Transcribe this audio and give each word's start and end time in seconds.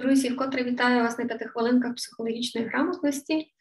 Друзі, 0.00 0.28
вкотре 0.28 0.64
вітаю 0.64 1.02
вас 1.02 1.18
на 1.18 1.24
п'яти 1.24 1.44
хвилинках 1.48 1.94
психологічної 1.94 2.66
грамотності. 2.66 3.52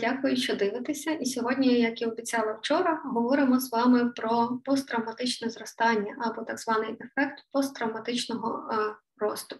Дякую, 0.00 0.36
що 0.36 0.56
дивитеся. 0.56 1.10
І 1.10 1.26
сьогодні, 1.26 1.80
як 1.80 2.02
і 2.02 2.06
обіцяла 2.06 2.52
вчора, 2.52 3.02
говоримо 3.04 3.60
з 3.60 3.72
вами 3.72 4.10
про 4.10 4.60
посттравматичне 4.64 5.50
зростання 5.50 6.16
або 6.18 6.42
так 6.42 6.58
званий 6.58 6.96
ефект 7.00 7.38
посттравматичного 7.52 8.68
росту. 9.16 9.56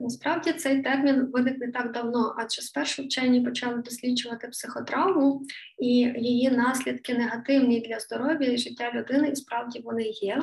Насправді 0.00 0.52
цей 0.52 0.82
термін 0.82 1.30
виник 1.32 1.58
не 1.58 1.72
так 1.72 1.92
давно, 1.92 2.34
адже 2.38 2.62
спершу 2.62 3.02
вчені 3.02 3.40
почали 3.40 3.82
досліджувати 3.82 4.48
психотравму 4.48 5.42
і 5.78 5.88
її 6.16 6.50
наслідки 6.50 7.14
негативні 7.14 7.80
для 7.80 7.98
здоров'я 7.98 8.52
і 8.52 8.58
життя 8.58 8.92
людини, 8.94 9.28
і 9.28 9.36
справді 9.36 9.80
вони 9.80 10.02
є. 10.02 10.42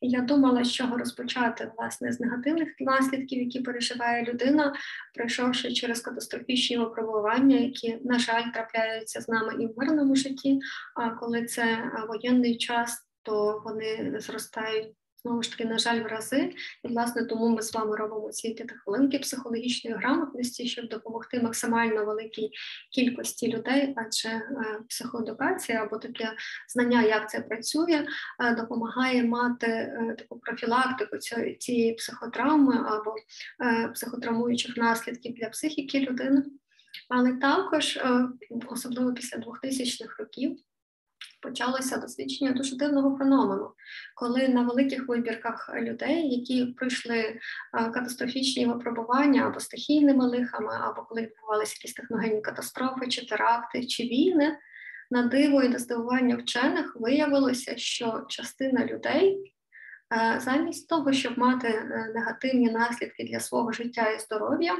І 0.00 0.08
я 0.08 0.20
думала, 0.20 0.64
з 0.64 0.72
чого 0.72 0.96
розпочати 0.96 1.72
власне 1.76 2.12
з 2.12 2.20
негативних 2.20 2.68
наслідків, 2.80 3.42
які 3.42 3.60
переживає 3.60 4.24
людина, 4.24 4.74
пройшовши 5.14 5.72
через 5.72 6.00
катастрофічні 6.00 6.78
випробування, 6.78 7.56
які, 7.56 7.98
на 8.04 8.18
жаль, 8.18 8.44
трапляються 8.54 9.20
з 9.20 9.28
нами 9.28 9.62
і 9.62 9.66
в 9.66 9.72
мирному 9.76 10.16
житті. 10.16 10.60
А 10.94 11.10
коли 11.10 11.44
це 11.44 11.92
воєнний 12.08 12.58
час, 12.58 13.06
то 13.22 13.62
вони 13.64 14.14
зростають 14.20 14.88
знову 15.26 15.42
ж 15.42 15.50
таки, 15.50 15.64
на 15.64 15.78
жаль, 15.78 16.00
в 16.00 16.06
рази. 16.06 16.52
І, 16.84 16.88
власне, 16.88 17.24
тому 17.24 17.48
ми 17.48 17.62
з 17.62 17.74
вами 17.74 17.96
робимо 17.96 18.30
ці 18.30 18.54
та 18.54 18.74
хвилинки 18.74 19.18
психологічної 19.18 19.96
грамотності, 19.96 20.68
щоб 20.68 20.88
допомогти 20.88 21.40
максимально 21.40 22.04
великій 22.04 22.50
кількості 22.92 23.52
людей, 23.52 23.94
адже 23.96 24.28
е, 24.28 24.44
психоедукація 24.88 25.82
або 25.82 25.98
таке 25.98 26.32
знання, 26.68 27.02
як 27.02 27.30
це 27.30 27.40
працює, 27.40 28.06
е, 28.40 28.54
допомагає 28.54 29.24
мати 29.24 29.66
е, 29.66 30.16
таку 30.18 30.38
профілактику 30.38 31.16
цієї 31.58 31.94
психотравми 31.94 32.76
або 32.86 33.14
психотравмуючих 33.94 34.76
наслідків 34.76 35.34
для 35.34 35.48
психіки 35.48 36.00
людини. 36.00 36.42
Але 37.08 37.32
також, 37.32 37.98
особливо 38.66 39.14
після 39.14 39.38
2000-х 39.38 40.16
років, 40.18 40.56
почалося 41.40 41.96
дослідження 41.96 42.52
дуже 42.52 42.76
дивного 42.76 43.18
феномену, 43.18 43.70
коли 44.14 44.48
на 44.48 44.62
великих 44.62 45.08
вибірках 45.08 45.70
людей, 45.74 46.28
які 46.28 46.66
пройшли 46.66 47.38
катастрофічні 47.72 48.66
випробування 48.66 49.46
або 49.46 49.60
стихійними 49.60 50.26
лихами, 50.26 50.78
або 50.82 51.02
коли 51.02 51.22
відбувалися 51.22 51.74
якісь 51.78 51.94
техногенні 51.94 52.40
катастрофи, 52.40 53.08
чи 53.08 53.26
теракти, 53.26 53.86
чи 53.86 54.02
війни, 54.02 54.56
на 55.10 55.22
диво 55.22 55.62
і 55.62 55.68
до 55.68 55.78
здивування 55.78 56.36
вчених 56.36 56.96
виявилося, 57.00 57.76
що 57.76 58.24
частина 58.28 58.86
людей. 58.86 59.52
Замість 60.38 60.88
того, 60.88 61.12
щоб 61.12 61.38
мати 61.38 61.68
е, 61.68 62.12
негативні 62.14 62.70
наслідки 62.70 63.24
для 63.24 63.40
свого 63.40 63.72
життя 63.72 64.10
і 64.10 64.18
здоров'я, 64.18 64.76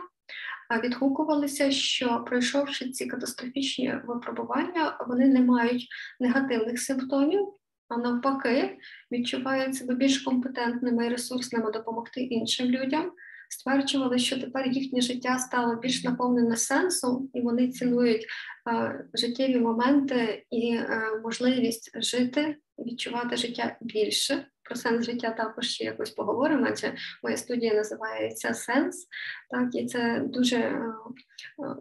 відгукувалися, 0.85 1.71
що 1.71 2.25
пройшовши 2.27 2.91
ці 2.91 3.07
катастрофічні 3.07 3.95
випробування, 4.05 4.99
вони 5.09 5.27
не 5.27 5.41
мають 5.41 5.89
негативних 6.21 6.81
симптомів, 6.81 7.49
а 7.89 7.97
навпаки, 7.97 8.79
відчувають 9.13 9.77
себе 9.77 9.95
більш 9.95 10.19
компетентними 10.19 11.07
і 11.07 11.09
ресурсними 11.09 11.73
допомогти 11.73 12.21
іншим 12.21 12.67
людям. 12.67 13.13
Стверджували, 13.49 14.19
що 14.19 14.41
тепер 14.41 14.69
їхнє 14.69 15.01
життя 15.01 15.39
стало 15.39 15.77
більш 15.77 16.05
наповнене 16.05 16.57
сенсом, 16.57 17.31
і 17.35 17.41
вони 17.41 17.69
цінують 17.69 18.27
е, 18.69 19.05
життєві 19.15 19.59
моменти 19.59 20.47
і 20.51 20.75
е, 20.75 21.21
можливість 21.23 22.03
жити, 22.03 22.57
відчувати 22.79 23.37
життя 23.37 23.77
більше. 23.81 24.47
Про 24.63 24.77
сенс 24.77 25.07
життя 25.07 25.31
також 25.31 25.69
ще 25.69 25.85
якось 25.85 26.11
поговоримо, 26.11 26.67
адже 26.71 26.95
моя 27.23 27.37
студія 27.37 27.75
називається 27.75 28.55
Сенс, 28.55 29.07
так 29.51 29.75
і 29.75 29.87
це 29.87 30.23
дуже 30.27 30.57
е, 30.57 30.93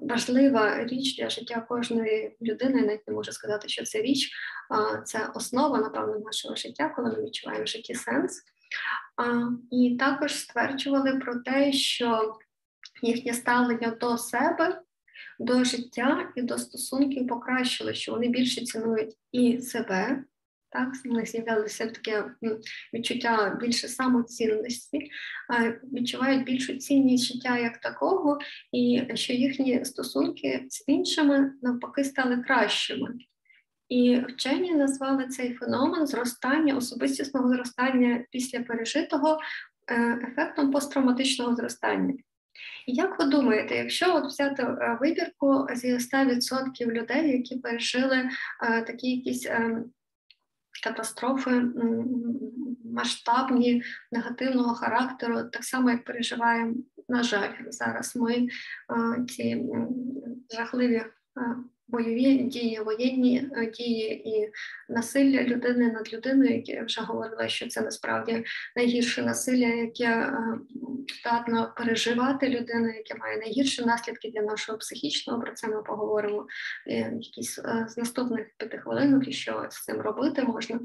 важлива 0.01 0.83
річ 0.83 1.17
для 1.17 1.29
життя 1.29 1.65
кожної 1.69 2.35
людини. 2.41 2.81
Навіть 2.81 3.07
не 3.07 3.13
можу 3.13 3.31
сказати, 3.31 3.67
що 3.67 3.83
це 3.83 4.01
річ, 4.01 4.31
це 5.05 5.29
основа, 5.35 5.77
напевно, 5.79 6.19
нашого 6.19 6.55
життя, 6.55 6.93
коли 6.95 7.11
ми 7.11 7.23
відчуваємо 7.23 7.63
в 7.63 7.67
житті 7.67 7.95
сенс. 7.95 8.43
І 9.71 9.97
також 9.99 10.35
стверджували 10.35 11.15
про 11.15 11.35
те, 11.35 11.73
що 11.73 12.35
їхнє 13.01 13.33
ставлення 13.33 13.97
до 14.01 14.17
себе. 14.17 14.81
До 15.39 15.63
життя 15.63 16.31
і 16.35 16.41
до 16.41 16.57
стосунків 16.57 17.27
покращили, 17.27 17.93
що 17.93 18.11
вони 18.11 18.27
більше 18.27 18.61
цінують 18.65 19.17
і 19.31 19.61
себе, 19.61 20.23
так, 20.69 20.89
у 21.05 21.13
них 21.13 21.27
з'явилося 21.27 21.87
таке 21.87 22.23
відчуття 22.93 23.57
більше 23.61 23.87
самоцінності, 23.87 25.09
відчувають 25.93 26.43
більшу 26.43 26.75
цінність 26.75 27.33
життя 27.33 27.57
як 27.57 27.77
такого, 27.77 28.39
і 28.71 29.03
що 29.13 29.33
їхні 29.33 29.85
стосунки 29.85 30.65
з 30.69 30.83
іншими 30.87 31.53
навпаки 31.61 32.03
стали 32.03 32.37
кращими. 32.37 33.09
І 33.89 34.21
вчені 34.27 34.75
назвали 34.75 35.27
цей 35.27 35.53
феномен 35.53 36.07
зростання, 36.07 36.75
особистісного 36.75 37.49
зростання 37.49 38.25
після 38.31 38.59
пережитого 38.59 39.39
е, 39.91 40.19
ефектом 40.31 40.71
посттравматичного 40.71 41.55
зростання. 41.55 42.13
І 42.87 42.93
як 42.93 43.19
ви 43.19 43.25
думаєте, 43.25 43.75
якщо 43.75 44.15
от 44.15 44.25
взяти 44.25 44.63
е, 44.63 44.97
вибірку 45.01 45.67
зі 45.73 45.93
100% 45.93 46.85
людей, 46.85 47.31
які 47.31 47.55
пережили 47.55 48.29
е, 48.63 48.81
такі 48.81 49.11
якісь 49.11 49.47
катастрофи 50.85 51.61
масштабні 52.95 53.83
негативного 54.11 54.75
характеру, 54.75 55.43
так 55.43 55.63
само 55.63 55.89
як 55.89 56.03
переживаємо, 56.03 56.73
на 57.09 57.23
жаль, 57.23 57.53
зараз 57.69 58.15
ми 58.15 58.47
ці 59.27 59.65
жахливі 60.49 61.03
бойові 61.95 62.37
дії, 62.37 62.79
воєнні 62.79 63.49
е, 63.55 63.65
дії 63.65 64.29
і 64.29 64.51
насилля 64.89 65.43
людини 65.43 65.91
над 65.91 66.13
людиною, 66.13 66.55
яке 66.55 66.71
я 66.71 66.83
вже 66.83 67.01
говорила, 67.01 67.47
що 67.47 67.67
це 67.67 67.81
насправді 67.81 68.43
найгірше 68.75 69.21
насилля, 69.21 69.67
яке 69.67 70.05
е, 70.05 70.33
здатно 71.19 71.73
переживати 71.77 72.49
людина, 72.49 72.93
яке 72.93 73.15
має 73.15 73.37
найгірші 73.37 73.85
наслідки 73.85 74.31
для 74.31 74.41
нашого 74.41 74.77
психічного. 74.77 75.41
Про 75.41 75.53
це 75.53 75.67
ми 75.67 75.83
поговоримо 75.83 76.47
е, 76.87 77.13
якісь 77.21 77.59
з 77.87 77.97
наступних 77.97 78.47
п'яти 78.57 78.77
хвилинок, 78.77 79.27
і 79.27 79.31
що 79.31 79.67
з 79.69 79.83
цим 79.83 80.01
робити 80.01 80.43
можна. 80.43 80.79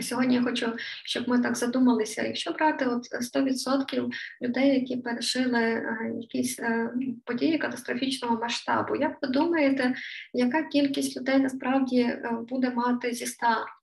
Сьогодні 0.00 0.34
я 0.34 0.42
хочу, 0.42 0.72
щоб 1.04 1.28
ми 1.28 1.38
так 1.38 1.56
задумалися, 1.56 2.22
якщо 2.22 2.52
брати 2.52 2.86
от 2.86 3.02
100% 3.36 4.10
людей, 4.42 4.74
які 4.74 4.96
пережили 4.96 5.62
е, 5.62 6.12
якісь 6.20 6.60
е, 6.60 6.90
події 7.24 7.58
катастрофічного 7.58 8.38
масштабу, 8.38 8.96
як 8.96 9.16
ви 9.22 9.28
думаєте, 9.28 9.94
яка 10.32 10.62
кількість 10.62 11.16
людей 11.16 11.38
насправді 11.38 12.00
е, 12.00 12.30
буде 12.48 12.70
мати 12.70 13.12
зі 13.12 13.24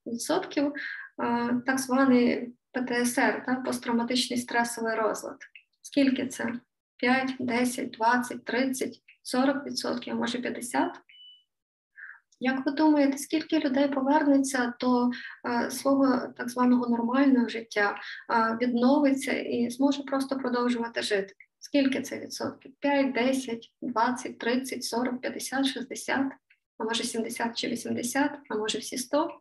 100% 0.06 0.72
так 1.66 1.78
званий 1.78 2.52
ПТСР, 2.72 3.42
так, 3.46 3.64
посттравматичний 3.64 4.38
стресовий 4.38 4.94
розлад? 4.94 5.36
Скільки 5.82 6.26
це? 6.26 6.52
5, 6.96 7.34
10, 7.38 7.90
20, 7.90 8.44
30, 8.44 9.00
40%, 9.34 10.14
може 10.14 10.38
50%? 10.38 10.90
Як 12.40 12.66
ви 12.66 12.72
думаєте, 12.72 13.18
скільки 13.18 13.58
людей 13.58 13.88
повернеться 13.88 14.74
до 14.80 15.10
е, 15.48 15.70
свого 15.70 16.32
так 16.36 16.50
званого 16.50 16.88
нормального 16.88 17.48
життя, 17.48 17.96
е, 18.30 18.58
відновиться 18.62 19.32
і 19.32 19.70
зможе 19.70 20.02
просто 20.02 20.36
продовжувати 20.36 21.02
жити? 21.02 21.34
Скільки 21.58 22.02
це 22.02 22.20
відсотків? 22.20 22.72
5, 22.80 23.12
10, 23.12 23.72
20, 23.82 24.38
30, 24.38 24.84
40, 24.84 25.20
50, 25.20 25.66
60, 25.66 26.20
а 26.78 26.84
може 26.84 27.04
70 27.04 27.56
чи 27.56 27.68
80, 27.68 28.30
а 28.50 28.56
може 28.56 28.78
всі 28.78 28.98
100? 28.98 29.40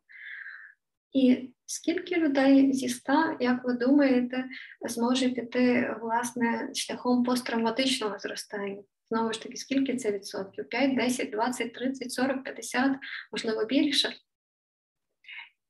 І 1.14 1.54
скільки 1.66 2.16
людей 2.16 2.74
зі 2.74 2.90
100, 2.90 3.38
як 3.40 3.64
ви 3.64 3.74
думаєте, 3.74 4.46
зможе 4.90 5.30
піти 5.30 5.96
власне 6.02 6.70
шляхом 6.74 7.24
посттравматичного 7.24 8.20
зростання? 8.20 8.84
Знову 9.10 9.34
ж 9.34 9.42
таки, 9.44 9.58
скільки 9.58 9.96
це 9.96 10.12
відсотків? 10.12 10.70
5, 10.70 10.96
10, 10.96 11.32
20, 11.32 11.74
30, 11.74 12.12
40, 12.12 12.44
50, 12.44 12.98
можливо, 13.32 13.66
більше. 13.66 14.14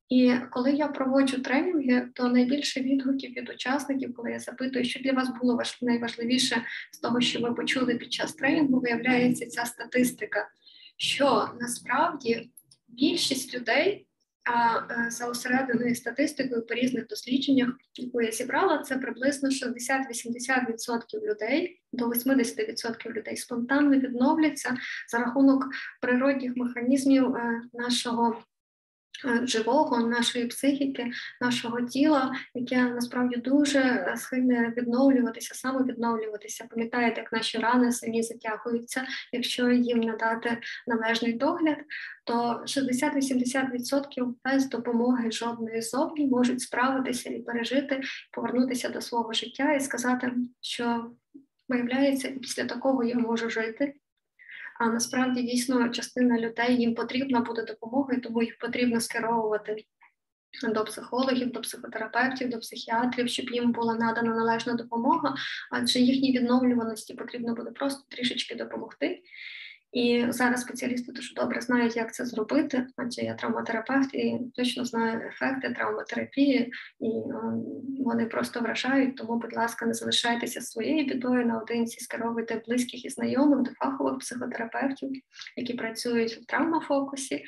І 0.09 0.33
коли 0.51 0.71
я 0.71 0.87
проводжу 0.87 1.41
тренінги, 1.41 2.09
то 2.13 2.27
найбільше 2.27 2.81
відгуків 2.81 3.31
від 3.31 3.49
учасників, 3.49 4.13
коли 4.15 4.31
я 4.31 4.39
запитую, 4.39 4.85
що 4.85 4.99
для 4.99 5.11
вас 5.11 5.29
було 5.41 5.61
найважливіше 5.81 6.63
з 6.91 6.99
того, 6.99 7.21
що 7.21 7.39
ви 7.39 7.53
почули 7.53 7.95
під 7.95 8.13
час 8.13 8.33
тренінгу, 8.33 8.79
виявляється 8.79 9.45
ця 9.45 9.65
статистика, 9.65 10.49
що 10.97 11.49
насправді 11.59 12.51
більшість 12.87 13.55
людей 13.55 14.07
а 14.45 14.77
е, 14.77 15.11
за 15.11 15.27
осерединою 15.27 15.95
статистикою 15.95 16.65
по 16.65 16.73
різних 16.73 17.07
дослідженнях, 17.07 17.69
яку 17.95 18.21
я 18.21 18.31
зібрала, 18.31 18.77
це 18.77 18.97
приблизно 18.97 19.49
60-80% 19.49 19.67
людей 21.23 21.81
до 21.93 22.09
80% 22.09 23.09
людей 23.13 23.37
спонтанно 23.37 23.97
відновляться 23.97 24.77
за 25.11 25.17
рахунок 25.17 25.67
природних 26.01 26.55
механізмів 26.55 27.35
е, 27.35 27.61
нашого 27.73 28.43
живого, 29.43 29.99
нашої 29.99 30.47
психіки, 30.47 31.11
нашого 31.41 31.81
тіла, 31.81 32.33
яке 32.53 32.83
насправді 32.83 33.35
дуже 33.35 33.79
е, 33.79 34.13
схильне 34.17 34.73
відновлюватися, 34.77 35.55
самовідновлюватися. 35.55 36.67
Пам'ятаєте, 36.69 37.21
як 37.21 37.31
наші 37.31 37.57
рани 37.57 37.91
самі 37.91 38.23
затягуються, 38.23 39.07
якщо 39.31 39.69
їм 39.69 39.99
надати 39.99 40.57
належний 40.87 41.33
догляд, 41.33 41.77
то 42.23 42.63
60-80% 42.65 44.33
без 44.45 44.69
допомоги 44.69 45.31
жодної 45.31 45.81
зовні 45.81 46.27
можуть 46.27 46.61
справитися 46.61 47.29
і 47.29 47.39
пережити, 47.39 48.01
повернутися 48.31 48.89
до 48.89 49.01
свого 49.01 49.33
життя 49.33 49.73
і 49.73 49.79
сказати, 49.79 50.31
що 50.61 51.11
виявляється, 51.69 52.31
після 52.31 52.65
такого 52.65 53.03
я 53.03 53.15
можу 53.15 53.49
жити. 53.49 53.93
А 54.79 54.85
насправді 54.85 55.43
дійсно 55.43 55.89
частина 55.89 56.39
людей 56.39 56.77
їм 56.77 56.95
потрібна 56.95 57.39
буде 57.39 57.63
допомога, 57.63 58.13
і 58.13 58.21
тому 58.21 58.43
їх 58.43 58.57
потрібно 58.57 59.01
скеровувати 59.01 59.85
до 60.63 60.83
психологів, 60.83 61.51
до 61.51 61.61
психотерапевтів, 61.61 62.49
до 62.49 62.59
психіатрів, 62.59 63.29
щоб 63.29 63.49
їм 63.49 63.71
була 63.71 63.95
надана 63.95 64.35
належна 64.35 64.73
допомога, 64.73 65.35
адже 65.71 65.99
їхній 65.99 66.31
відновлюваності 66.31 67.13
потрібно 67.13 67.55
буде 67.55 67.71
просто 67.71 68.05
трішечки 68.09 68.55
допомогти. 68.55 69.21
І 69.95 70.25
зараз 70.29 70.61
спеціалісти 70.61 71.11
дуже 71.11 71.33
добре 71.33 71.61
знають, 71.61 71.95
як 71.95 72.13
це 72.13 72.25
зробити, 72.25 72.87
адже 72.95 73.21
я 73.21 73.33
травматерапевт 73.33 74.13
і 74.13 74.39
точно 74.55 74.85
знаю 74.85 75.27
ефекти 75.27 75.73
травматерапії, 75.73 76.73
і 76.99 77.09
вони 78.03 78.25
просто 78.25 78.59
вражають. 78.59 79.15
Тому, 79.15 79.39
будь 79.39 79.55
ласка, 79.55 79.85
не 79.85 79.93
залишайтеся 79.93 80.61
своєю 80.61 81.05
бідою 81.05 81.45
наодинці, 81.45 81.99
скеровуйте 81.99 82.61
близьких 82.67 83.05
і 83.05 83.09
знайомих 83.09 83.61
до 83.61 83.71
фахових 83.71 84.19
психотерапевтів, 84.19 85.11
які 85.57 85.73
працюють 85.73 86.33
в 86.33 86.45
травмафокусі. 86.45 87.43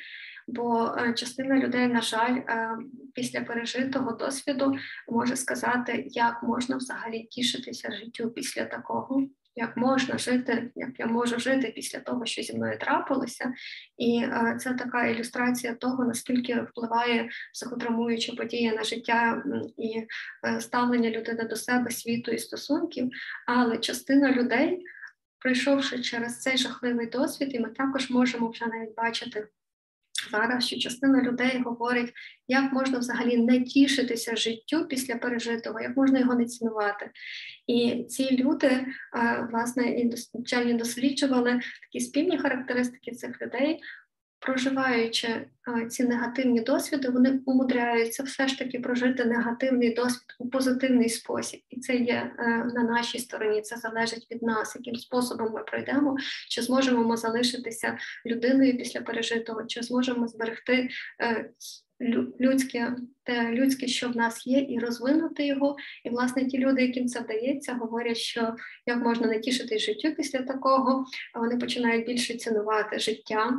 Бо 0.46 0.94
е, 0.98 1.14
частина 1.14 1.58
людей, 1.58 1.86
на 1.86 2.00
жаль, 2.00 2.36
е, 2.36 2.70
після 3.14 3.40
пережитого 3.40 4.12
досвіду 4.12 4.76
може 5.08 5.36
сказати, 5.36 6.04
як 6.06 6.42
можна 6.42 6.76
взагалі 6.76 7.22
тішитися 7.22 7.92
життю 7.92 8.30
після 8.30 8.64
такого 8.64 9.28
як 9.58 9.76
можна 9.76 10.18
жити, 10.18 10.70
як 10.74 10.90
я 10.98 11.06
можу 11.06 11.38
жити 11.38 11.72
після 11.74 11.98
того, 11.98 12.26
що 12.26 12.42
зі 12.42 12.56
мною 12.56 12.78
трапилося, 12.78 13.52
і 13.96 14.20
е, 14.22 14.56
це 14.60 14.74
така 14.74 15.06
ілюстрація 15.06 15.74
того, 15.74 16.04
наскільки 16.04 16.60
впливає 16.60 17.28
психотравмуюча 17.52 18.32
подія 18.32 18.74
на 18.74 18.84
життя 18.84 19.42
і 19.76 20.06
е, 20.46 20.60
ставлення 20.60 21.10
людини 21.10 21.44
до 21.44 21.56
себе, 21.56 21.90
світу 21.90 22.30
і 22.30 22.38
стосунків. 22.38 23.10
Але 23.46 23.78
частина 23.78 24.32
людей, 24.32 24.84
пройшовши 25.38 26.02
через 26.02 26.40
цей 26.40 26.56
жахливий 26.56 27.06
досвід, 27.06 27.54
і 27.54 27.60
ми 27.60 27.68
також 27.68 28.10
можемо 28.10 28.50
вже 28.50 28.66
навіть 28.66 28.94
бачити 28.96 29.48
зараз, 30.30 30.66
що 30.66 30.78
частина 30.78 31.22
людей 31.22 31.62
говорить, 31.64 32.12
як 32.48 32.72
можна 32.72 32.98
взагалі 32.98 33.36
не 33.36 33.62
тішитися 33.62 34.36
життю 34.36 34.86
після 34.86 35.14
пережитого, 35.14 35.80
як 35.80 35.96
можна 35.96 36.18
його 36.18 36.34
не 36.34 36.44
цінувати. 36.44 37.10
І 37.66 38.04
ці 38.08 38.36
люди, 38.36 38.86
власне, 39.50 39.90
і 39.90 40.74
досліджували 40.74 41.60
такі 41.82 42.00
спільні 42.04 42.38
характеристики 42.38 43.10
цих 43.10 43.42
людей, 43.42 43.80
проживаючи 44.40 45.28
е, 45.28 45.86
ці 45.88 46.04
негативні 46.04 46.60
досвіди, 46.60 47.08
вони 47.08 47.40
умудряються 47.46 48.22
все 48.22 48.48
ж 48.48 48.58
таки 48.58 48.80
прожити 48.80 49.24
негативний 49.24 49.94
досвід 49.94 50.36
у 50.38 50.48
позитивний 50.48 51.08
спосіб, 51.08 51.60
і 51.70 51.80
це 51.80 51.96
є 51.96 52.32
е, 52.38 52.48
на 52.74 52.82
нашій 52.82 53.18
стороні. 53.18 53.62
Це 53.62 53.76
залежить 53.76 54.26
від 54.30 54.42
нас, 54.42 54.76
яким 54.76 54.96
способом 54.96 55.52
ми 55.52 55.62
пройдемо, 55.62 56.16
чи 56.48 56.62
зможемо 56.62 57.04
ми 57.04 57.16
залишитися 57.16 57.98
людиною 58.26 58.76
після 58.76 59.00
пережитого, 59.00 59.64
чи 59.64 59.82
зможемо 59.82 60.28
зберегти. 60.28 60.88
Е, 61.22 61.50
людське, 62.40 62.96
те 63.22 63.52
людське, 63.52 63.86
що 63.86 64.08
в 64.08 64.16
нас 64.16 64.46
є, 64.46 64.66
і 64.68 64.78
розвинути 64.78 65.46
його. 65.46 65.76
І, 66.04 66.10
власне, 66.10 66.44
ті 66.44 66.58
люди, 66.58 66.82
яким 66.82 67.06
це 67.06 67.20
вдається, 67.20 67.74
говорять, 67.74 68.16
що 68.16 68.54
як 68.86 68.98
можна 68.98 69.26
не 69.26 69.40
тішити 69.40 69.78
життю 69.78 70.14
після 70.14 70.42
такого, 70.42 71.04
вони 71.34 71.56
починають 71.56 72.06
більше 72.06 72.34
цінувати 72.34 72.98
життя, 72.98 73.52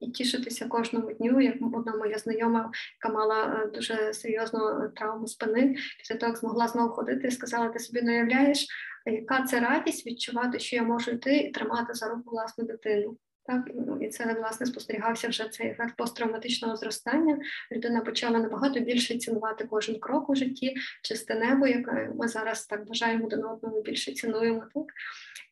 і 0.00 0.10
тішитися 0.10 0.68
кожному 0.68 1.12
дню. 1.12 1.40
Як 1.40 1.54
одна 1.72 1.96
моя 1.96 2.18
знайома, 2.18 2.72
яка 3.02 3.18
мала 3.18 3.62
е, 3.64 3.70
дуже 3.74 4.12
серйозну 4.14 4.88
травму 4.96 5.26
спини, 5.26 5.76
після 5.98 6.16
того 6.16 6.30
як 6.30 6.38
змогла 6.38 6.68
знову 6.68 6.88
ходити, 6.88 7.30
сказала: 7.30 7.68
ти 7.68 7.78
собі 7.78 8.02
не 8.02 8.12
уявляєш, 8.12 8.66
яка 9.06 9.42
це 9.42 9.60
радість 9.60 10.06
відчувати, 10.06 10.58
що 10.58 10.76
я 10.76 10.82
можу 10.82 11.10
йти 11.10 11.36
і 11.36 11.50
тримати 11.50 11.94
за 11.94 12.08
руку 12.08 12.30
власну 12.30 12.64
дитину. 12.64 13.16
Так, 13.44 13.70
ну, 13.74 13.98
і 14.00 14.08
це 14.08 14.34
власне 14.34 14.66
спостерігався 14.66 15.28
вже 15.28 15.48
цей 15.48 15.66
ефект 15.66 15.96
посттравматичного 15.96 16.76
зростання. 16.76 17.38
Людина 17.72 18.00
почала 18.00 18.38
набагато 18.38 18.80
більше 18.80 19.18
цінувати 19.18 19.64
кожен 19.64 20.00
крок 20.00 20.30
у 20.30 20.34
житті, 20.34 20.74
чисте 21.02 21.34
небо, 21.34 21.66
яке 21.66 22.10
ми 22.14 22.28
зараз 22.28 22.66
так 22.66 22.86
бажаємо 22.86 23.26
один 23.26 23.44
одному 23.44 23.82
більше 23.82 24.12
цінуємо 24.12 24.60
так 24.74 24.84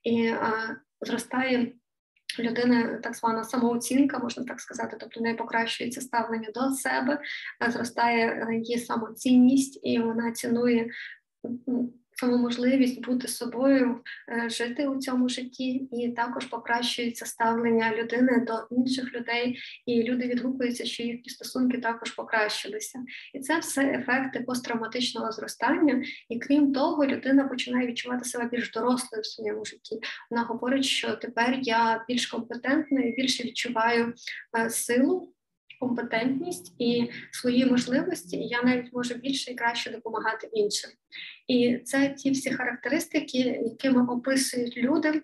і 0.02 0.26
а, 0.26 0.76
зростає 1.00 1.72
людини 2.42 3.00
так 3.02 3.16
звана 3.16 3.44
самооцінка, 3.44 4.18
можна 4.18 4.44
так 4.44 4.60
сказати, 4.60 4.96
тобто 5.00 5.20
не 5.20 5.34
покращується 5.34 6.00
ставлення 6.00 6.48
до 6.54 6.70
себе, 6.70 7.20
зростає 7.68 8.48
її 8.52 8.78
самоцінність, 8.78 9.80
і 9.82 9.98
вона 9.98 10.32
цінує 10.32 10.90
саму 12.20 12.38
можливість 12.38 13.04
бути 13.04 13.28
собою, 13.28 14.00
е, 14.28 14.50
жити 14.50 14.88
у 14.88 14.98
цьому 14.98 15.28
житті, 15.28 15.88
і 15.92 16.08
також 16.08 16.44
покращується 16.44 17.26
ставлення 17.26 17.96
людини 17.96 18.44
до 18.46 18.76
інших 18.76 19.14
людей, 19.14 19.58
і 19.86 20.02
люди 20.02 20.26
відгукуються, 20.26 20.84
що 20.84 21.02
їхні 21.02 21.30
стосунки 21.30 21.78
також 21.78 22.10
покращилися. 22.10 22.98
І 23.34 23.40
це 23.40 23.58
все 23.58 23.82
ефекти 23.82 24.40
посттравматичного 24.40 25.32
зростання. 25.32 26.04
І 26.28 26.38
крім 26.38 26.72
того, 26.72 27.06
людина 27.06 27.44
починає 27.44 27.86
відчувати 27.86 28.24
себе 28.24 28.48
більш 28.52 28.72
дорослою 28.72 29.22
в 29.22 29.26
своєму 29.26 29.64
житті. 29.64 30.00
Вона 30.30 30.42
говорить, 30.42 30.84
що 30.84 31.16
тепер 31.16 31.58
я 31.62 32.04
більш 32.08 32.26
компетентна 32.26 33.00
і 33.00 33.12
більше 33.12 33.44
відчуваю 33.44 34.14
е, 34.58 34.70
силу 34.70 35.32
компетентність 35.80 36.74
і 36.78 37.10
свої 37.30 37.66
можливості, 37.66 38.36
і 38.36 38.48
я 38.48 38.62
навіть 38.62 38.92
можу 38.92 39.14
більше 39.14 39.50
і 39.50 39.54
краще 39.54 39.90
допомагати 39.90 40.50
іншим. 40.52 40.90
І 41.46 41.78
це 41.78 42.08
ті 42.08 42.30
всі 42.30 42.50
характеристики, 42.50 43.38
якими 43.64 44.06
описують 44.06 44.76
люди. 44.76 45.22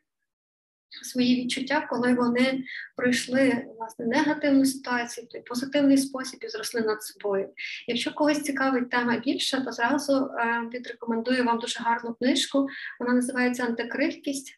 Свої 1.03 1.37
відчуття, 1.37 1.87
коли 1.91 2.15
вони 2.15 2.65
пройшли 2.97 3.67
власне 3.79 4.07
негативну 4.07 4.65
ситуацію, 4.65 5.27
той 5.27 5.41
позитивний 5.41 5.99
спосіб 5.99 6.41
і 6.45 6.49
зросли 6.49 6.81
над 6.81 7.03
собою. 7.03 7.49
Якщо 7.87 8.15
когось 8.15 8.43
цікавить 8.43 8.91
тема 8.91 9.17
більше, 9.17 9.65
то 9.65 9.73
зразу 9.73 10.13
е, 10.13 10.71
відрекомендую 10.75 11.45
вам 11.45 11.59
дуже 11.59 11.81
гарну 11.81 12.15
книжку. 12.15 12.69
Вона 13.01 13.13
називається 13.15 13.65
Антикрихкість, 13.65 14.57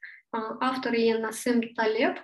автор 0.61 0.95
її 0.95 1.19
Насим 1.19 1.75
Талєб. 1.75 2.15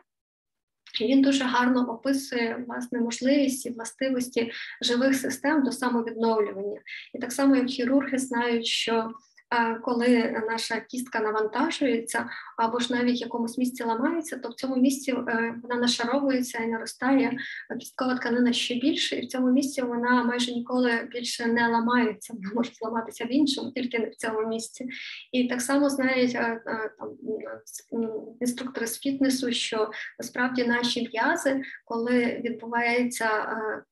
Він 1.00 1.22
дуже 1.22 1.44
гарно 1.44 1.90
описує 1.90 2.64
власне 2.68 3.00
можливість 3.00 3.66
і 3.66 3.70
властивості 3.70 4.52
живих 4.82 5.14
систем 5.14 5.62
до 5.64 5.72
самовідновлювання. 5.72 6.80
І 7.14 7.18
так 7.18 7.32
само, 7.32 7.56
як 7.56 7.66
хірурги 7.66 8.18
знають, 8.18 8.66
що 8.66 9.12
коли 9.82 10.42
наша 10.50 10.80
кістка 10.80 11.20
навантажується, 11.20 12.26
або 12.56 12.78
ж 12.78 12.92
навіть 12.94 13.20
в 13.20 13.22
якомусь 13.22 13.58
місці 13.58 13.84
ламається, 13.84 14.38
то 14.38 14.48
в 14.48 14.54
цьому 14.54 14.76
місці 14.76 15.12
е, 15.12 15.54
вона 15.62 15.80
нашаровується 15.80 16.58
і 16.58 16.66
наростає 16.66 17.38
кісткова 17.80 18.14
тканина 18.14 18.52
ще 18.52 18.74
більше, 18.74 19.16
і 19.16 19.26
в 19.26 19.28
цьому 19.28 19.52
місці 19.52 19.82
вона 19.82 20.24
майже 20.24 20.52
ніколи 20.52 21.08
більше 21.12 21.46
не 21.46 21.68
ламається, 21.68 22.32
вона 22.32 22.50
може 22.54 22.70
зламатися 22.74 23.24
в 23.24 23.32
іншому, 23.32 23.70
тільки 23.70 23.98
не 23.98 24.06
в 24.06 24.14
цьому 24.14 24.48
місці. 24.48 24.88
І 25.32 25.48
так 25.48 25.60
само 25.60 25.90
знають 25.90 26.34
е, 26.34 26.62
е, 26.66 26.90
там 26.98 27.08
інструктори 28.40 28.86
з 28.86 28.98
фітнесу, 28.98 29.52
що 29.52 29.90
насправді 30.18 30.64
наші 30.64 31.08
в'язи, 31.08 31.62
коли 31.84 32.42
відбувається 32.44 33.28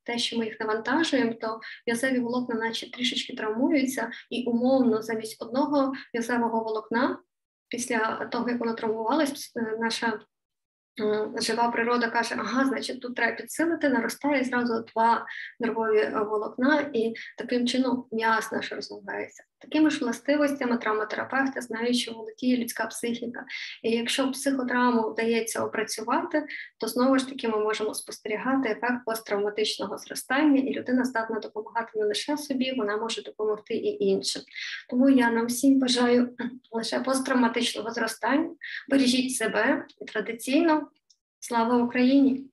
те, 0.05 0.19
що 0.19 0.39
ми 0.39 0.45
їх 0.45 0.61
навантажуємо, 0.61 1.33
то 1.33 1.61
в'язеві 1.87 2.19
волокна, 2.19 2.55
наче 2.55 2.91
трішечки 2.91 3.37
травмуються, 3.37 4.11
і 4.31 4.45
умовно 4.45 5.03
замість 5.03 5.43
одного 5.51 5.93
в'язевого 6.15 6.65
волокна 6.65 7.19
після 7.69 8.27
того, 8.27 8.49
як 8.49 8.61
воно 8.61 8.75
травмувалось, 8.75 9.53
наша 9.79 10.21
жива 11.41 11.71
природа 11.71 12.09
каже, 12.09 12.35
ага, 12.39 12.65
значить, 12.65 13.01
тут 13.01 13.17
треба 13.17 13.37
підсилити, 13.37 13.89
наростає 13.89 14.45
зразу 14.45 14.85
два 14.95 15.27
нервові 15.61 15.99
е, 15.99 16.27
волокна, 16.31 16.91
і 16.93 17.15
таким 17.39 17.67
чином 17.67 18.07
м'яз 18.13 18.53
наш 18.53 18.73
розвивається. 18.73 19.45
Такими 19.61 19.91
ж 19.91 20.01
властивостями 20.01 20.79
травматерапевти 20.79 21.61
знають, 21.61 21.97
що 21.97 22.13
володіє 22.13 22.57
людська 22.57 22.87
психіка. 22.87 23.45
І 23.83 23.91
якщо 23.91 24.31
психотравму 24.31 25.11
вдається 25.11 25.65
опрацювати, 25.65 26.47
то 26.79 26.89
знову 26.89 27.19
ж 27.19 27.29
таки 27.29 27.49
ми 27.49 27.59
можемо 27.59 27.95
спостерігати 27.95 28.69
ефект 28.69 29.05
посттравматичного 29.07 29.99
зростання, 29.99 30.61
і 30.61 30.75
людина 30.75 31.05
здатна 31.05 31.39
допомагати 31.41 31.99
не 31.99 32.05
лише 32.05 32.37
собі, 32.37 32.75
вона 32.77 32.97
може 32.97 33.23
допомогти 33.23 33.75
і 33.75 34.05
іншим. 34.05 34.43
Тому 34.91 35.11
я 35.11 35.31
нам 35.31 35.47
всім 35.47 35.79
бажаю 35.79 36.37
лише 36.71 37.01
посттравматичного 37.01 37.91
зростання. 37.91 38.51
Бережіть 38.89 39.37
себе 39.37 39.87
і 40.01 40.05
традиційно. 40.05 40.90
Слава 41.43 41.77
Україні! 41.77 42.50